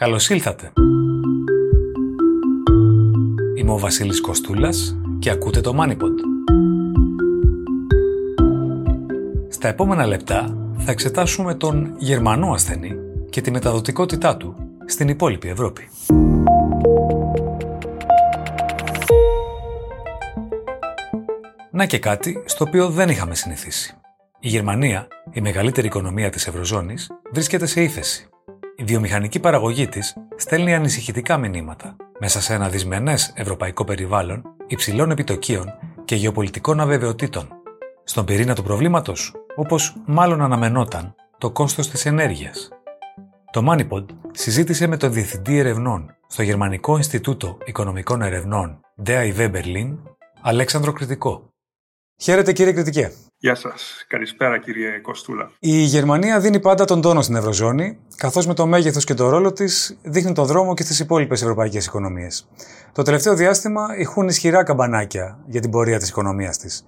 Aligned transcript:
Καλώς 0.00 0.28
ήλθατε. 0.28 0.72
Είμαι 3.56 3.72
ο 3.72 3.78
Βασίλης 3.78 4.20
Κοστούλας 4.20 4.96
και 5.18 5.30
ακούτε 5.30 5.60
το 5.60 5.76
MoneyPod. 5.80 6.14
Στα 9.48 9.68
επόμενα 9.68 10.06
λεπτά 10.06 10.56
θα 10.76 10.90
εξετάσουμε 10.90 11.54
τον 11.54 11.94
Γερμανό 11.98 12.52
ασθενή 12.52 12.92
και 13.30 13.40
τη 13.40 13.50
μεταδοτικότητά 13.50 14.36
του 14.36 14.54
στην 14.86 15.08
υπόλοιπη 15.08 15.48
Ευρώπη. 15.48 15.88
Να 21.70 21.86
και 21.86 21.98
κάτι 21.98 22.42
στο 22.46 22.64
οποίο 22.68 22.88
δεν 22.88 23.08
είχαμε 23.08 23.34
συνηθίσει. 23.34 23.94
Η 24.40 24.48
Γερμανία, 24.48 25.08
η 25.32 25.40
μεγαλύτερη 25.40 25.86
οικονομία 25.86 26.30
της 26.30 26.46
Ευρωζώνης, 26.46 27.10
βρίσκεται 27.32 27.66
σε 27.66 27.82
ύφεση. 27.82 28.29
Η 28.80 28.84
βιομηχανική 28.84 29.40
παραγωγή 29.40 29.88
της 29.88 30.16
στέλνει 30.36 30.74
ανησυχητικά 30.74 31.36
μηνύματα 31.36 31.96
μέσα 32.18 32.40
σε 32.40 32.54
ένα 32.54 32.68
δυσμενές 32.68 33.32
ευρωπαϊκό 33.34 33.84
περιβάλλον 33.84 34.42
υψηλών 34.66 35.10
επιτοκίων 35.10 35.66
και 36.04 36.14
γεωπολιτικών 36.16 36.80
αβεβαιοτήτων. 36.80 37.48
Στον 38.04 38.24
πυρήνα 38.24 38.54
του 38.54 38.62
προβλήματος, 38.62 39.34
όπως 39.56 39.96
μάλλον 40.06 40.40
αναμενόταν, 40.40 41.14
το 41.38 41.50
κόστος 41.50 41.88
της 41.90 42.06
ενέργειας. 42.06 42.68
Το 43.50 43.64
Moneypod 43.70 44.04
συζήτησε 44.30 44.86
με 44.86 44.96
τον 44.96 45.12
Διευθυντή 45.12 45.58
Ερευνών 45.58 46.16
στο 46.26 46.42
Γερμανικό 46.42 46.96
Ινστιτούτο 46.96 47.58
Οικονομικών 47.64 48.22
Ερευνών 48.22 48.80
DAIV 49.06 49.50
Berlin, 49.52 49.96
Αλέξανδρο 50.40 50.92
Κριτικό. 50.92 51.48
Χαίρετε 52.22 52.52
κύριε 52.52 52.72
Κριτικέ. 52.72 53.12
Γεια 53.42 53.54
σας. 53.54 54.04
Καλησπέρα, 54.08 54.58
κύριε 54.58 54.98
Κοστούλα. 54.98 55.50
Η 55.58 55.80
Γερμανία 55.80 56.40
δίνει 56.40 56.60
πάντα 56.60 56.84
τον 56.84 57.00
τόνο 57.00 57.22
στην 57.22 57.36
Ευρωζώνη, 57.36 57.98
καθώς 58.16 58.46
με 58.46 58.54
το 58.54 58.66
μέγεθος 58.66 59.04
και 59.04 59.14
το 59.14 59.28
ρόλο 59.28 59.52
της 59.52 59.98
δείχνει 60.02 60.32
τον 60.32 60.46
δρόμο 60.46 60.74
και 60.74 60.82
στι 60.82 61.02
υπόλοιπες 61.02 61.42
ευρωπαϊκές 61.42 61.86
οικονομίες. 61.86 62.48
Το 62.92 63.02
τελευταίο 63.02 63.34
διάστημα 63.34 63.96
ηχούν 63.98 64.28
ισχυρά 64.28 64.62
καμπανάκια 64.62 65.38
για 65.46 65.60
την 65.60 65.70
πορεία 65.70 65.98
της 65.98 66.08
οικονομίας 66.08 66.58
της. 66.58 66.84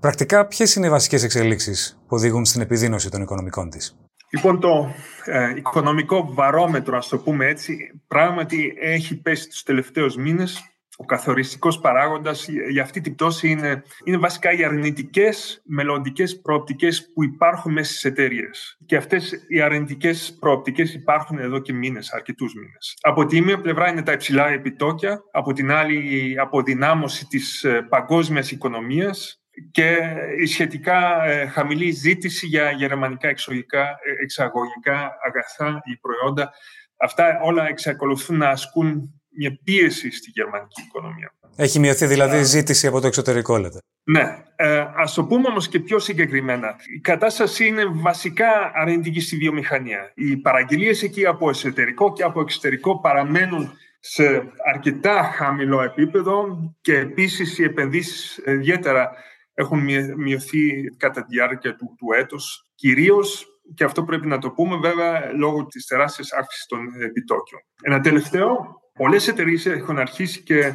Πρακτικά, 0.00 0.46
ποιες 0.46 0.74
είναι 0.74 0.86
οι 0.86 0.90
βασικές 0.90 1.22
εξελίξεις 1.22 1.98
που 2.00 2.16
οδηγούν 2.16 2.44
στην 2.44 2.60
επιδείνωση 2.60 3.10
των 3.10 3.22
οικονομικών 3.22 3.70
της; 3.70 3.96
Λοιπόν, 4.30 4.60
το 4.60 4.94
ε, 5.24 5.52
οικονομικό 5.56 6.32
βαρόμετρο, 6.34 6.96
ας 6.96 7.08
το 7.08 7.18
πούμε 7.18 7.46
έτσι, 7.46 8.00
πράγματι 8.08 8.74
έχει 8.80 9.20
πέσει 9.20 9.48
τους 9.48 9.62
τελευταίους 9.62 10.16
μήνες 10.16 10.69
ο 11.00 11.04
καθοριστικός 11.04 11.80
παράγοντας 11.80 12.48
για 12.48 12.82
αυτή 12.82 13.00
την 13.00 13.14
πτώση 13.14 13.48
είναι, 13.48 13.82
είναι 14.04 14.16
βασικά 14.16 14.52
οι 14.52 14.64
αρνητικές 14.64 15.62
μελλοντικές 15.64 16.40
προοπτικές 16.40 17.12
που 17.12 17.24
υπάρχουν 17.24 17.72
μέσα 17.72 17.90
στις 17.90 18.04
εταιρείες. 18.04 18.78
Και 18.86 18.96
αυτές 18.96 19.44
οι 19.48 19.60
αρνητικές 19.60 20.36
προοπτικές 20.40 20.94
υπάρχουν 20.94 21.38
εδώ 21.38 21.58
και 21.58 21.72
μήνες, 21.72 22.12
αρκετούς 22.12 22.54
μήνες. 22.54 22.96
Από 23.00 23.26
τη 23.26 23.40
μία 23.40 23.60
πλευρά 23.60 23.90
είναι 23.90 24.02
τα 24.02 24.12
υψηλά 24.12 24.48
επιτόκια, 24.48 25.22
από 25.32 25.52
την 25.52 25.70
άλλη 25.70 26.30
η 26.30 26.38
αποδυνάμωση 26.38 27.26
της 27.26 27.64
ε, 27.64 27.86
παγκόσμιας 27.88 28.50
οικονομίας 28.50 29.42
και 29.70 29.98
η 30.40 30.46
σχετικά 30.46 31.24
ε, 31.24 31.46
χαμηλή 31.46 31.90
ζήτηση 31.90 32.46
για 32.46 32.70
γερμανικά 32.70 33.28
εξωγικά, 33.28 33.82
ε, 33.82 34.22
εξαγωγικά 34.22 35.12
αγαθά 35.26 35.80
ή 35.84 35.96
προϊόντα. 35.96 36.50
Αυτά 36.96 37.40
όλα 37.42 37.68
εξακολουθούν 37.68 38.36
να 38.36 38.48
ασκούν 38.48 39.19
μια 39.36 39.58
πίεση 39.64 40.10
στη 40.10 40.30
γερμανική 40.34 40.82
οικονομία. 40.86 41.34
Έχει 41.56 41.78
μειωθεί 41.78 42.06
δηλαδή 42.06 42.38
η 42.38 42.42
ζήτηση 42.42 42.86
από 42.86 43.00
το 43.00 43.06
εξωτερικό, 43.06 43.58
λέτε. 43.58 43.78
Ναι. 44.04 44.44
Ε, 44.56 44.78
Α 44.78 45.04
το 45.14 45.24
πούμε 45.24 45.48
όμως 45.48 45.68
και 45.68 45.80
πιο 45.80 45.98
συγκεκριμένα. 45.98 46.76
Η 46.96 47.00
κατάσταση 47.00 47.66
είναι 47.66 47.84
βασικά 47.84 48.72
αρνητική 48.74 49.20
στη 49.20 49.36
βιομηχανία. 49.36 50.12
Οι 50.14 50.36
παραγγελίες 50.36 51.02
εκεί 51.02 51.26
από 51.26 51.48
εσωτερικό 51.48 52.12
και 52.12 52.22
από 52.22 52.40
εξωτερικό 52.40 53.00
παραμένουν 53.00 53.72
σε 54.00 54.42
αρκετά 54.74 55.22
χαμηλό 55.22 55.82
επίπεδο 55.82 56.58
και 56.80 56.98
επίσης 56.98 57.58
οι 57.58 57.64
επενδύσεις 57.64 58.40
ιδιαίτερα 58.46 59.10
έχουν 59.54 59.80
μειωθεί 60.16 60.82
κατά 60.96 61.20
τη 61.20 61.26
διάρκεια 61.28 61.76
του, 61.76 61.94
του 61.98 62.06
έτους, 62.18 62.70
κυρίως 62.74 63.44
και 63.74 63.84
αυτό 63.84 64.04
πρέπει 64.04 64.26
να 64.26 64.38
το 64.38 64.50
πούμε 64.50 64.76
βέβαια 64.76 65.32
λόγω 65.32 65.66
της 65.66 65.86
τεράστιας 65.86 66.32
αύξησης 66.32 66.66
των 66.66 66.78
επιτόκιων. 67.02 67.60
Ένα 67.82 68.00
τελευταίο, 68.00 68.79
πολλές 68.92 69.28
εταιρείες 69.28 69.66
έχουν 69.66 69.98
αρχίσει 69.98 70.42
και 70.42 70.74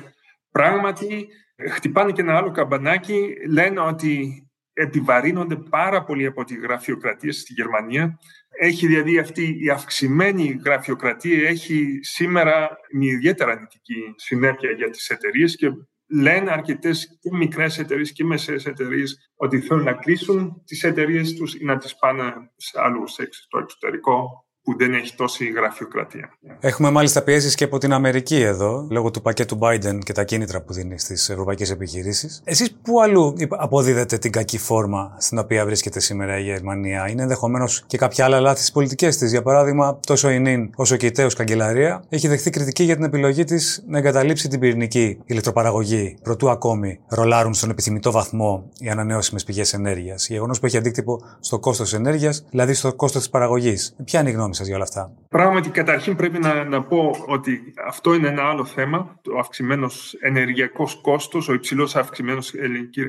πράγματι 0.51 1.27
χτυπάνε 1.71 2.11
και 2.11 2.21
ένα 2.21 2.37
άλλο 2.37 2.51
καμπανάκι, 2.51 3.33
λένε 3.49 3.79
ότι 3.79 4.39
επιβαρύνονται 4.73 5.55
πάρα 5.55 6.03
πολύ 6.03 6.25
από 6.25 6.43
τη 6.43 6.55
γραφειοκρατία 6.55 7.33
στη 7.33 7.53
Γερμανία. 7.53 8.19
Έχει 8.59 8.87
δηλαδή 8.87 9.19
αυτή 9.19 9.57
η 9.63 9.69
αυξημένη 9.69 10.61
γραφειοκρατία 10.65 11.47
έχει 11.47 11.99
σήμερα 12.01 12.77
μια 12.91 13.11
ιδιαίτερα 13.13 13.51
αρνητική 13.51 14.13
συνέπεια 14.15 14.71
για 14.71 14.89
τις 14.89 15.09
εταιρείες 15.09 15.55
και 15.55 15.67
λένε 16.07 16.51
αρκετές 16.51 17.17
και 17.21 17.29
μικρές 17.31 17.79
εταιρείες 17.79 18.11
και 18.11 18.23
μεσαίες 18.23 18.65
εταιρείες 18.65 19.31
ότι 19.35 19.59
θέλουν 19.59 19.83
να 19.83 19.93
κλείσουν 19.93 20.61
τις 20.65 20.83
εταιρείες 20.83 21.33
τους 21.33 21.55
ή 21.55 21.65
να 21.65 21.77
τις 21.77 21.95
πάνε 21.95 22.51
σε 22.55 22.81
άλλους 22.81 23.11
στο 23.29 23.57
εξωτερικό 23.57 24.44
που 24.65 24.77
δεν 24.77 24.93
έχει 24.93 25.15
τόση 25.15 25.45
γραφειοκρατία. 25.45 26.29
Έχουμε 26.59 26.91
μάλιστα 26.91 27.21
πιέσεις 27.21 27.55
και 27.55 27.63
από 27.63 27.77
την 27.77 27.93
Αμερική 27.93 28.35
εδώ, 28.35 28.87
λόγω 28.89 29.11
του 29.11 29.21
πακέτου 29.21 29.57
Biden 29.61 29.99
και 30.03 30.13
τα 30.13 30.23
κίνητρα 30.23 30.61
που 30.61 30.73
δίνει 30.73 30.99
στις 30.99 31.29
ευρωπαϊκές 31.29 31.69
επιχειρήσεις. 31.71 32.41
Εσείς 32.43 32.75
πού 32.81 33.01
αλλού 33.01 33.33
αποδίδετε 33.49 34.17
την 34.17 34.31
κακή 34.31 34.57
φόρμα 34.57 35.15
στην 35.17 35.37
οποία 35.37 35.65
βρίσκεται 35.65 35.99
σήμερα 35.99 36.39
η 36.39 36.43
Γερμανία, 36.43 37.09
Είναι 37.09 37.21
ενδεχομένως 37.21 37.83
και 37.87 37.97
κάποια 37.97 38.25
άλλα 38.25 38.39
λάθη 38.39 38.59
στις 38.59 38.71
πολιτικές 38.71 39.17
της. 39.17 39.31
Για 39.31 39.41
παράδειγμα, 39.41 39.99
τόσο 40.05 40.29
η 40.29 40.39
ΝΙΝ 40.39 40.69
όσο 40.75 40.95
και 40.95 41.05
η 41.05 41.11
ΤΕΟ 41.11 41.27
Καγκελαρία 41.37 42.03
έχει 42.09 42.27
δεχθεί 42.27 42.49
κριτική 42.49 42.83
για 42.83 42.95
την 42.95 43.03
επιλογή 43.03 43.43
της 43.43 43.83
να 43.87 43.97
εγκαταλείψει 43.97 44.47
την 44.47 44.59
πυρηνική 44.59 45.17
ηλεκτροπαραγωγή, 45.25 46.17
προτού 46.23 46.49
ακόμη 46.49 46.99
ρολάρουν 47.07 47.53
στον 47.53 47.69
επιθυμητό 47.69 48.11
βαθμό 48.11 48.69
οι 48.79 48.89
ανανεώσιμες 48.89 49.43
πηγές 49.43 49.73
ενέργειας. 49.73 50.27
Γεγονός 50.27 50.59
που 50.59 50.65
έχει 50.65 50.77
αντίκτυπο 50.77 51.21
στο 51.39 51.59
κόστος 51.59 51.93
ενέργειας, 51.93 52.45
δηλαδή 52.49 52.73
στο 52.73 52.93
κόστος 52.93 53.21
της 53.21 53.29
παραγωγής. 53.29 53.95
Ποια 54.03 54.19
είναι 54.19 54.29
η 54.29 54.33
γνώμη 54.33 54.54
για 54.63 54.75
όλα 54.75 54.83
αυτά. 54.83 55.11
Πράγματι, 55.29 55.69
καταρχήν 55.69 56.15
πρέπει 56.15 56.39
να, 56.39 56.63
να 56.63 56.83
πω 56.83 57.15
ότι 57.27 57.73
αυτό 57.87 58.13
είναι 58.13 58.27
ένα 58.27 58.43
άλλο 58.49 58.65
θέμα. 58.65 59.19
Ο 59.35 59.39
αυξημένος 59.39 60.13
ενεργειακός 60.19 61.01
κόστος, 61.01 61.49
ο 61.49 61.53
υψηλός 61.53 61.95
αυξημένος 61.95 62.53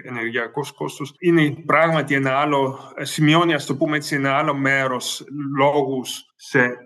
ενεργειακός 0.04 0.72
κόστος, 0.72 1.14
είναι 1.18 1.54
πράγματι 1.66 2.14
ένα 2.14 2.38
άλλο, 2.38 2.78
σημειώνει, 3.00 3.54
ας 3.54 3.66
το 3.66 3.76
πούμε 3.76 3.96
έτσι, 3.96 4.14
ένα 4.14 4.36
άλλο 4.36 4.54
μέρος 4.54 5.24
λόγους 5.56 6.24
σε 6.36 6.76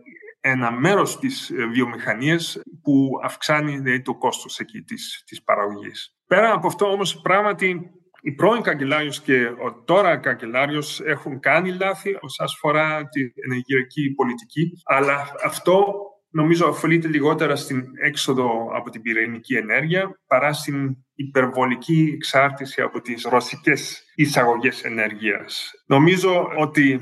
ένα 0.41 0.73
μέρος 0.73 1.19
της 1.19 1.53
βιομηχανίας 1.73 2.61
που 2.83 3.09
αυξάνει 3.25 3.79
δηλαδή, 3.79 4.03
το 4.03 4.15
κόστος 4.15 4.59
εκεί 4.59 4.81
της, 4.83 5.23
της 5.27 5.43
παραγωγής. 5.43 6.15
Πέρα 6.27 6.53
από 6.53 6.67
αυτό 6.67 6.87
όμως 6.87 7.21
πράγματι 7.21 7.91
η 8.21 8.33
πρώην 8.33 8.63
καγκελάριος 8.63 9.21
και 9.21 9.45
ο 9.45 9.83
τώρα 9.85 10.17
καγκελάριος 10.17 11.01
έχουν 11.01 11.41
κάνει 11.41 11.73
λάθη 11.73 12.19
όσον 12.21 12.47
αφορά 12.47 13.09
την 13.09 13.33
ενεργειακή 13.45 14.11
πολιτική, 14.11 14.73
αλλά 14.85 15.27
αυτό 15.45 15.95
νομίζω 16.31 16.69
ωφελείται 16.69 17.09
λιγότερα 17.09 17.57
στην 17.57 17.85
έξοδο 18.03 18.71
από 18.75 18.91
την 18.91 19.03
πυρηνική 19.03 19.55
ενέργεια 19.55 20.21
παρά 20.27 20.53
στην 20.53 20.97
υπερβολική 21.15 22.11
εξάρτηση 22.15 22.81
από 22.81 23.01
τις 23.01 23.25
ρωσικές 23.25 24.03
εισαγωγές 24.15 24.85
ενέργειας. 24.85 25.71
Νομίζω 25.87 26.49
ότι 26.57 27.01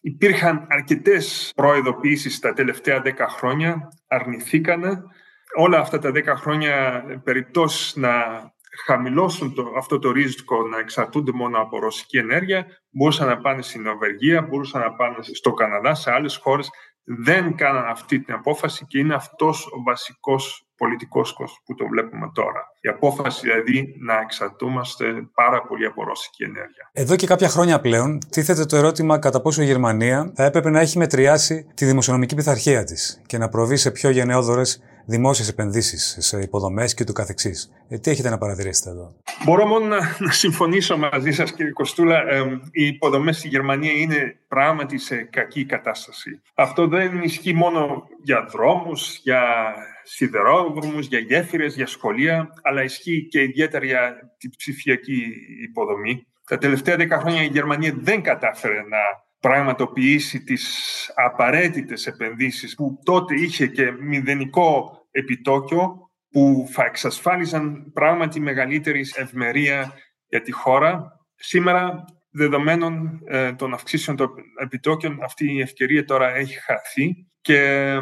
υπήρχαν 0.00 0.66
αρκετές 0.70 1.52
προειδοποιήσεις 1.56 2.38
τα 2.38 2.52
τελευταία 2.52 3.00
δέκα 3.00 3.28
χρόνια, 3.28 3.88
αρνηθήκανε. 4.08 5.02
Όλα 5.56 5.78
αυτά 5.78 5.98
τα 5.98 6.10
δέκα 6.10 6.36
χρόνια 6.36 7.04
περιπτώσεις 7.24 7.96
να 7.96 8.10
χαμηλώσουν 8.84 9.54
το, 9.54 9.72
αυτό 9.76 9.98
το 9.98 10.10
ρίσκο 10.10 10.62
να 10.62 10.78
εξαρτούνται 10.78 11.32
μόνο 11.32 11.60
από 11.60 11.78
ρωσική 11.78 12.18
ενέργεια, 12.18 12.66
μπορούσαν 12.90 13.28
να 13.28 13.38
πάνε 13.38 13.62
στην 13.62 13.82
Νορβηγία, 13.82 14.42
μπορούσαν 14.42 14.80
να 14.80 14.92
πάνε 14.92 15.16
στο 15.20 15.52
Καναδά, 15.52 15.94
σε 15.94 16.10
άλλες 16.10 16.36
χώρες. 16.36 16.70
Δεν 17.04 17.56
κάναν 17.56 17.86
αυτή 17.86 18.20
την 18.20 18.34
απόφαση 18.34 18.86
και 18.86 18.98
είναι 18.98 19.14
αυτός 19.14 19.66
ο 19.66 19.82
βασικός 19.82 20.66
πολιτικός 20.76 21.32
κόστος 21.32 21.62
που 21.64 21.74
το 21.74 21.86
βλέπουμε 21.86 22.30
τώρα. 22.34 22.60
Η 22.80 22.88
απόφαση 22.88 23.40
δηλαδή 23.40 23.94
να 24.00 24.20
εξαρτούμαστε 24.20 25.04
πάρα 25.34 25.62
πολύ 25.62 25.86
από 25.86 26.04
ρωσική 26.04 26.44
ενέργεια. 26.44 26.90
Εδώ 26.92 27.16
και 27.16 27.26
κάποια 27.26 27.48
χρόνια 27.48 27.80
πλέον 27.80 28.18
τίθεται 28.30 28.64
το 28.64 28.76
ερώτημα 28.76 29.18
κατά 29.18 29.40
πόσο 29.40 29.62
η 29.62 29.64
Γερμανία 29.64 30.32
θα 30.34 30.44
έπρεπε 30.44 30.70
να 30.70 30.80
έχει 30.80 30.98
μετριάσει 30.98 31.66
τη 31.74 31.84
δημοσιονομική 31.84 32.34
πειθαρχία 32.34 32.84
της 32.84 33.22
και 33.26 33.38
να 33.38 33.48
προβεί 33.48 33.76
σε 33.76 33.90
πιο 33.90 34.10
γενναιόδορες 34.10 34.82
δημόσιες 35.06 35.48
επενδύσεις 35.48 36.16
σε 36.20 36.38
υποδομές 36.38 36.94
και 36.94 37.04
του 37.04 37.12
καθεξής. 37.12 37.70
Ε, 37.88 37.98
τι 37.98 38.10
έχετε 38.10 38.30
να 38.30 38.38
παρατηρήσετε 38.38 38.90
εδώ; 38.90 39.14
Μπορώ 39.44 39.66
μόνο 39.66 39.86
να, 39.86 40.16
να 40.18 40.30
συμφωνήσω 40.30 40.96
μαζί 40.96 41.30
σας 41.30 41.52
κύριε 41.52 41.72
Κοστούλα. 41.72 42.28
Ε, 42.28 42.60
οι 42.70 42.86
υποδομές 42.86 43.36
στη 43.36 43.48
Γερμανία 43.48 43.92
είναι 43.92 44.38
πράγματι 44.48 44.98
σε 44.98 45.16
κακή 45.16 45.64
κατάσταση. 45.64 46.40
Αυτό 46.54 46.86
δεν 46.88 47.22
ισχύει 47.22 47.54
μόνο 47.54 48.08
για 48.22 48.48
δρόμους, 48.52 49.18
για 49.22 49.42
σιδερόδρομους, 50.02 51.06
για 51.06 51.18
γέφυρες, 51.18 51.74
για 51.74 51.86
σχολεία, 51.86 52.48
αλλά 52.62 52.82
ισχύει 52.82 53.28
και 53.30 53.42
ιδιαίτερα 53.42 53.84
για 53.84 54.34
την 54.38 54.50
ψηφιακή 54.56 55.22
υποδομή. 55.62 56.26
Τα 56.48 56.58
τελευταία 56.58 56.96
δέκα 56.96 57.18
χρόνια 57.18 57.42
η 57.42 57.46
Γερμανία 57.46 57.94
δεν 57.96 58.22
κατάφερε 58.22 58.74
να 58.74 58.98
πραγματοποιήσει 59.40 60.42
τις 60.42 60.64
απαραίτητες 61.14 62.06
επενδύσεις 62.06 62.74
που 62.74 62.98
τότε 63.04 63.34
είχε 63.34 63.66
και 63.66 63.90
μηδενικό 63.92 65.00
επιτόκιο 65.10 66.10
που 66.30 66.68
θα 66.70 66.84
εξασφάλιζαν 66.84 67.92
πράγματι 67.92 68.40
μεγαλύτερη 68.40 69.04
ευμερία 69.14 69.92
για 70.28 70.42
τη 70.42 70.52
χώρα. 70.52 71.20
Σήμερα, 71.34 72.04
δεδομένων 72.30 73.20
ε, 73.26 73.52
των 73.52 73.74
αυξήσεων 73.74 74.16
των 74.16 74.30
επιτόκιων, 74.62 75.18
αυτή 75.22 75.52
η 75.52 75.60
ευκαιρία 75.60 76.04
τώρα 76.04 76.34
έχει 76.34 76.58
χαθεί 76.60 77.26
και 77.40 77.92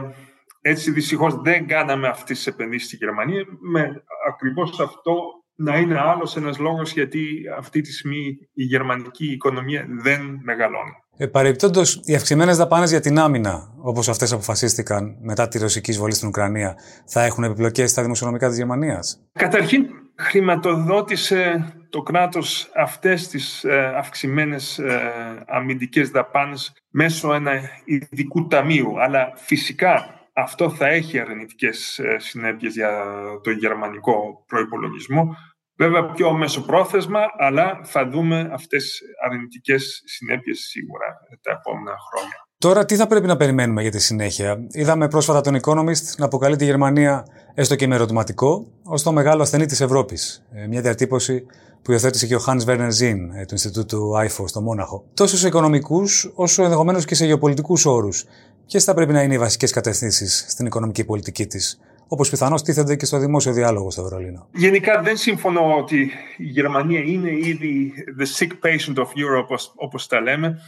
έτσι 0.61 0.91
δυστυχώς 0.91 1.35
δεν 1.35 1.67
κάναμε 1.67 2.09
αυτές 2.09 2.37
τις 2.37 2.47
επενδύσεις 2.47 2.87
στη 2.87 2.97
Γερμανία 2.97 3.45
με 3.61 4.05
ακριβώς 4.29 4.81
αυτό 4.81 5.17
να 5.55 5.77
είναι 5.77 6.01
άλλος 6.01 6.37
ένας 6.37 6.59
λόγος 6.59 6.93
γιατί 6.93 7.43
αυτή 7.57 7.81
τη 7.81 7.93
στιγμή 7.93 8.39
η 8.53 8.65
γερμανική 8.65 9.33
οικονομία 9.33 9.87
δεν 9.89 10.41
μεγαλώνει. 10.43 11.04
Ε, 11.17 11.27
Παρεμπιπτόντως, 11.27 12.01
οι 12.05 12.15
αυξημένες 12.15 12.57
δαπάνες 12.57 12.91
για 12.91 13.01
την 13.01 13.19
άμυνα, 13.19 13.73
όπως 13.77 14.09
αυτές 14.09 14.33
αποφασίστηκαν 14.33 15.17
μετά 15.21 15.49
τη 15.49 15.59
ρωσική 15.59 15.91
εισβολή 15.91 16.15
στην 16.15 16.29
Ουκρανία, 16.29 16.77
θα 17.07 17.23
έχουν 17.25 17.45
επιπλοκές 17.45 17.91
στα 17.91 18.03
δημοσιονομικά 18.03 18.49
της 18.49 18.57
Γερμανίας; 18.57 19.21
Καταρχήν, 19.33 19.87
χρηματοδότησε 20.17 21.73
το 21.91 22.03
κράτος 22.03 22.71
αυτές 22.77 23.29
τις 23.29 23.65
ε, 23.65 23.93
αυξημένες 23.97 24.79
ε, 24.79 25.01
αμυντικές 25.47 26.11
δαπάνες 26.11 26.73
μέσω 26.91 27.35
ένα 27.35 27.53
ειδικού 27.85 28.47
ταμείου. 28.47 29.01
Αλλά 29.01 29.33
φυσικά 29.35 30.25
αυτό 30.33 30.71
θα 30.71 30.87
έχει 30.87 31.19
αρνητικές 31.19 31.99
ε, 31.99 32.17
συνέπειες 32.19 32.75
για 32.75 33.05
το 33.43 33.51
γερμανικό 33.51 34.45
προϋπολογισμό. 34.47 35.37
Βέβαια 35.77 36.05
πιο 36.05 36.33
μεσοπρόθεσμα, 36.33 37.21
αλλά 37.39 37.81
θα 37.85 38.09
δούμε 38.09 38.51
αυτές 38.53 38.83
τις 38.83 39.01
αρνητικές 39.31 40.03
συνέπειες 40.05 40.59
σίγουρα 40.59 41.07
τα 41.43 41.51
επόμενα 41.51 41.97
χρόνια. 42.11 42.37
Τώρα 42.59 42.85
τι 42.85 42.97
θα 42.97 43.07
πρέπει 43.07 43.27
να 43.27 43.37
περιμένουμε 43.37 43.83
για 43.83 43.91
τη 43.91 44.01
συνέχεια; 44.01 44.67
Είδαμε 44.71 45.09
πρόσφατα 45.09 45.41
τον 45.41 45.61
Economist 45.63 46.17
να 46.19 46.25
αποκαλεί 46.25 46.57
τη 46.57 46.65
Γερμανία 46.65 47.25
έστω 47.55 47.77
και 47.77 47.87
με 47.87 47.95
ερωτηματικό 47.95 48.67
ως 48.83 49.03
το 49.03 49.13
μεγάλο 49.13 49.43
ασθενή 49.43 49.67
της 49.67 49.81
Ευρώπης. 49.81 50.45
Ε, 50.53 50.67
μια 50.67 50.81
διατύπωση 50.81 51.47
που 51.83 51.91
υιοθέτησε 51.93 52.27
και 52.27 52.35
ο 52.35 52.41
Hans 52.47 52.65
Werner 52.65 52.91
Zinn 53.01 53.17
ε, 53.35 53.45
του 53.45 53.55
Ινστιτούτου 53.55 54.13
IFO 54.27 54.45
στο 54.47 54.61
Μόναχο. 54.61 55.05
Τόσο 55.15 55.37
σε 55.37 55.47
οικονομικούς, 55.47 56.33
όσο 56.35 56.63
ενδεχομένως 56.63 57.05
και 57.05 57.15
σε 57.15 57.27
γεωπολιτικούς 57.27 57.87
όρους. 57.87 58.25
Ποιες 58.67 58.85
θα 58.85 58.95
πρέπει 58.95 59.13
να 59.13 59.23
είναι 59.23 59.35
οι 59.35 59.39
βασικές 59.39 59.73
κατευθύνσεις 59.73 60.45
στην 60.49 60.67
οικονομική 60.67 61.05
πολιτική 61.05 61.47
της, 61.47 61.81
όπως 62.09 62.31
πιθανώς 62.31 62.63
τίθενται 62.63 62.97
και 62.97 63.05
στο 63.05 63.19
δημόσιο 63.19 63.53
διάλογο 63.53 63.91
στο 63.91 64.03
Βερολίνο. 64.03 64.49
Γενικά 64.53 65.03
δεν 65.03 65.17
συμφωνώ 65.17 65.77
ότι 65.77 66.11
η 66.37 66.45
Γερμανία 66.45 67.01
είναι 67.01 67.31
ήδη 67.31 67.93
the 68.19 68.39
sick 68.39 68.51
patient 68.51 68.97
of 68.97 69.07
Europe, 69.07 69.57
όπως 69.75 70.07
τα 70.07 70.21
λέμε. 70.21 70.59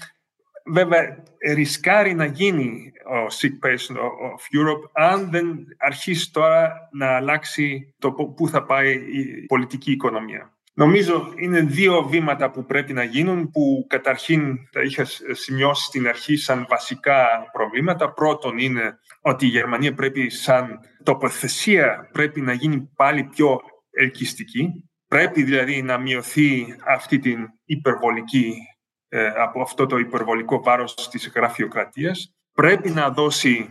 Βέβαια, 0.69 1.23
ρισκάρει 1.55 2.15
να 2.15 2.25
γίνει 2.25 2.93
ο 3.05 3.27
sick 3.41 3.69
patient 3.69 3.97
of 3.97 4.61
Europe 4.61 4.91
αν 4.93 5.31
δεν 5.31 5.67
αρχίσει 5.79 6.33
τώρα 6.33 6.73
να 6.93 7.17
αλλάξει 7.17 7.95
το 7.99 8.13
πού 8.13 8.49
θα 8.49 8.65
πάει 8.65 8.93
η 8.93 9.47
πολιτική 9.47 9.93
οικονομία. 9.93 10.56
Νομίζω 10.79 11.33
είναι 11.37 11.61
δύο 11.61 12.03
βήματα 12.03 12.51
που 12.51 12.65
πρέπει 12.65 12.93
να 12.93 13.03
γίνουν 13.03 13.51
που 13.51 13.87
καταρχήν 13.89 14.69
τα 14.73 14.83
είχα 14.83 15.07
σημειώσει 15.31 15.85
στην 15.85 16.09
αρχή 16.09 16.37
σαν 16.37 16.67
βασικά 16.69 17.27
προβλήματα. 17.53 18.13
Πρώτον 18.13 18.59
είναι 18.59 18.99
ότι 19.21 19.47
η 19.47 19.49
Γερμανία 19.49 19.95
πρέπει 19.95 20.31
σαν 20.31 20.79
τοποθεσία 21.03 22.09
πρέπει 22.13 22.41
να 22.41 22.53
γίνει 22.53 22.91
πάλι 22.97 23.25
πιο 23.25 23.61
ελκυστική. 23.91 24.91
Πρέπει 25.09 25.43
δηλαδή 25.43 25.83
να 25.83 25.99
μειωθεί 25.99 26.77
αυτή 26.87 27.19
την 27.19 27.47
υπερβολική, 27.65 28.55
ε, 29.09 29.27
από 29.27 29.61
αυτό 29.61 29.87
το 29.87 29.99
υπερβολικό 29.99 30.63
βάρος 30.63 31.09
της 31.11 31.31
γραφειοκρατίας. 31.35 32.35
Πρέπει 32.53 32.91
να 32.91 33.11
δώσει 33.11 33.71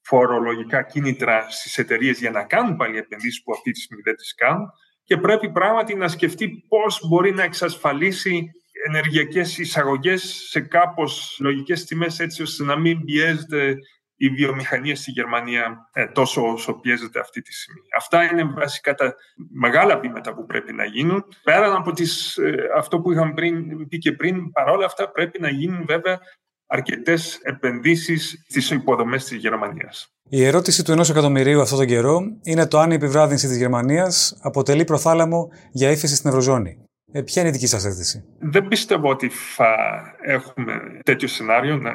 φορολογικά 0.00 0.82
κίνητρα 0.82 1.50
στις 1.50 1.78
εταιρείες 1.78 2.18
για 2.18 2.30
να 2.30 2.44
κάνουν 2.44 2.76
πάλι 2.76 2.98
επενδύσεις 2.98 3.42
που 3.42 3.52
αυτή 3.52 3.70
τη 3.70 3.80
στιγμή 3.80 4.02
δεν 4.02 4.16
τις 4.16 4.34
κάνουν 4.34 4.70
και 5.06 5.16
πρέπει 5.16 5.50
πράγματι 5.50 5.94
να 5.94 6.08
σκεφτεί 6.08 6.64
πώς 6.68 7.06
μπορεί 7.08 7.32
να 7.32 7.42
εξασφαλίσει 7.42 8.50
ενεργειακές 8.86 9.58
εισαγωγές 9.58 10.46
σε 10.48 10.60
κάπως 10.60 11.38
λογικές 11.40 11.84
τιμές 11.84 12.20
έτσι 12.20 12.42
ώστε 12.42 12.64
να 12.64 12.76
μην 12.76 13.04
πιέζεται 13.04 13.76
η 14.16 14.28
βιομηχανία 14.28 14.96
στη 14.96 15.10
Γερμανία 15.10 15.88
ε, 15.92 16.06
τόσο 16.06 16.52
όσο 16.52 16.74
πιέζεται 16.74 17.20
αυτή 17.20 17.42
τη 17.42 17.54
στιγμή. 17.54 17.80
Αυτά 17.96 18.24
είναι 18.24 18.44
βασικά 18.44 18.94
τα 18.94 19.14
μεγάλα 19.50 19.98
βήματα 19.98 20.34
που 20.34 20.46
πρέπει 20.46 20.72
να 20.72 20.84
γίνουν. 20.84 21.24
Πέραν 21.42 21.74
από 21.74 21.92
τις, 21.92 22.36
ε, 22.36 22.68
αυτό 22.76 23.00
που 23.00 23.12
είχαμε 23.12 23.32
πριν, 23.32 23.88
πει 23.88 23.98
και 23.98 24.12
πριν, 24.12 24.50
παρόλα 24.50 24.84
αυτά 24.84 25.10
πρέπει 25.10 25.40
να 25.40 25.48
γίνουν 25.48 25.84
βέβαια 25.86 26.20
αρκετές 26.66 27.38
επενδύσεις 27.42 28.44
στις 28.48 28.70
υποδομές 28.70 29.24
της 29.24 29.36
Γερμανίας. 29.36 30.10
Η 30.28 30.44
ερώτηση 30.44 30.84
του 30.84 30.92
ενός 30.92 31.10
εκατομμυρίου 31.10 31.60
αυτόν 31.60 31.78
τον 31.78 31.86
καιρό 31.86 32.20
είναι 32.42 32.66
το 32.66 32.78
αν 32.78 32.90
η 32.90 32.94
επιβράδυνση 32.94 33.46
της 33.46 33.56
Γερμανίας 33.56 34.38
αποτελεί 34.42 34.84
προθάλαμο 34.84 35.48
για 35.70 35.90
ύφεση 35.90 36.16
στην 36.16 36.28
Ευρωζώνη. 36.28 36.78
Ε, 37.12 37.22
ποια 37.22 37.42
είναι 37.42 37.50
η 37.50 37.52
δική 37.52 37.66
σας 37.66 37.84
αίσθηση. 37.84 38.24
Δεν 38.38 38.68
πιστεύω 38.68 39.08
ότι 39.08 39.28
θα 39.28 39.76
έχουμε 40.22 41.00
τέτοιο 41.04 41.28
σενάριο, 41.28 41.76
ναι. 41.76 41.92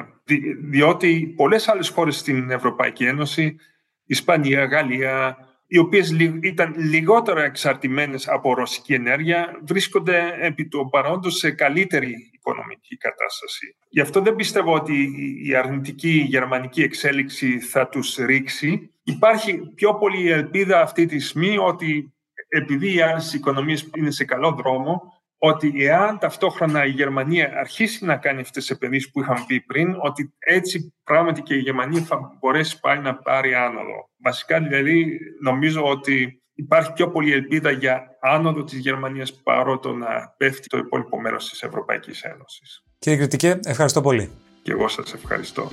διότι 0.70 1.34
πολλές 1.36 1.68
άλλες 1.68 1.88
χώρες 1.88 2.16
στην 2.16 2.50
Ευρωπαϊκή 2.50 3.04
Ένωση, 3.04 3.56
Ισπανία, 4.04 4.64
Γαλλία, 4.64 5.36
οι 5.72 5.78
οποίες 5.78 6.10
ήταν 6.42 6.74
λιγότερα 6.76 7.44
εξαρτημένες 7.44 8.28
από 8.28 8.54
ρωσική 8.54 8.94
ενέργεια, 8.94 9.60
βρίσκονται 9.64 10.36
επί 10.40 10.68
του 10.68 10.88
παρόντος 10.90 11.36
σε 11.36 11.50
καλύτερη 11.50 12.30
οικονομική 12.32 12.96
κατάσταση. 12.96 13.76
Γι' 13.88 14.00
αυτό 14.00 14.20
δεν 14.20 14.34
πιστεύω 14.34 14.74
ότι 14.74 15.10
η 15.44 15.54
αρνητική 15.54 16.24
γερμανική 16.28 16.82
εξέλιξη 16.82 17.60
θα 17.60 17.88
τους 17.88 18.16
ρίξει. 18.16 18.90
Υπάρχει 19.02 19.58
πιο 19.74 19.94
πολύ 19.94 20.30
ελπίδα 20.30 20.80
αυτή 20.80 21.06
τη 21.06 21.18
στιγμή 21.18 21.58
ότι 21.58 22.12
επειδή 22.48 22.94
οι 22.94 23.00
άλλες 23.00 23.32
οικονομίες 23.32 23.90
είναι 23.96 24.10
σε 24.10 24.24
καλό 24.24 24.50
δρόμο, 24.50 25.21
ότι 25.44 25.72
εάν 25.76 26.18
ταυτόχρονα 26.18 26.84
η 26.84 26.90
Γερμανία 26.90 27.52
αρχίσει 27.58 28.04
να 28.04 28.16
κάνει 28.16 28.40
αυτές 28.40 28.66
τις 28.66 28.76
επενδύσεις 28.76 29.10
που 29.10 29.20
είχαμε 29.20 29.44
πει 29.46 29.60
πριν, 29.60 29.96
ότι 30.00 30.34
έτσι 30.38 30.94
πράγματι 31.04 31.42
και 31.42 31.54
η 31.54 31.58
Γερμανία 31.58 32.00
θα 32.00 32.36
μπορέσει 32.38 32.80
πάλι 32.80 33.00
να 33.00 33.14
πάρει 33.14 33.54
άνοδο. 33.54 34.10
Βασικά 34.22 34.60
δηλαδή 34.60 35.18
νομίζω 35.40 35.84
ότι 35.84 36.42
υπάρχει 36.54 36.92
πιο 36.92 37.10
πολύ 37.10 37.32
ελπίδα 37.32 37.70
για 37.70 38.18
άνοδο 38.20 38.64
της 38.64 38.78
Γερμανίας 38.78 39.32
παρότι 39.42 39.88
να 39.88 40.34
πέφτει 40.36 40.68
το 40.68 40.78
υπόλοιπο 40.78 41.20
μέρος 41.20 41.48
της 41.48 41.62
Ευρωπαϊκής 41.62 42.22
Ένωσης. 42.22 42.84
Κύριε 42.98 43.18
Κριτικέ, 43.18 43.60
ευχαριστώ 43.64 44.00
πολύ. 44.00 44.30
Και 44.62 44.72
εγώ 44.72 44.88
σας 44.88 45.14
ευχαριστώ. 45.14 45.68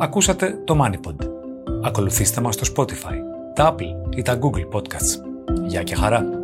Ακούσατε 0.00 0.62
το 0.64 0.84
MoneyPod. 0.84 1.27
Ακολουθήστε 1.88 2.40
μας 2.40 2.54
στο 2.54 2.72
Spotify, 2.76 3.16
τα 3.54 3.74
Apple 3.74 4.16
ή 4.16 4.22
τα 4.22 4.38
Google 4.40 4.76
Podcasts. 4.76 5.22
Γεια 5.66 5.82
και 5.82 5.94
χαρά! 5.94 6.37